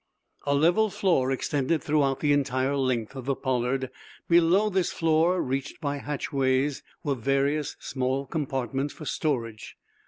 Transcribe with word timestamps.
A 0.47 0.55
level 0.55 0.89
floor 0.89 1.31
extended 1.31 1.83
throughout 1.83 2.21
the 2.21 2.33
entire 2.33 2.75
length 2.75 3.15
of 3.15 3.25
the 3.25 3.35
"Pollard." 3.35 3.91
Below 4.27 4.71
this 4.71 4.91
floor, 4.91 5.39
reached 5.43 5.79
by 5.79 5.97
hatchways, 5.97 6.81
were 7.03 7.13
various 7.13 7.77
small 7.79 8.25
compartments 8.25 8.95
for 8.95 9.05
storage. 9.05 9.77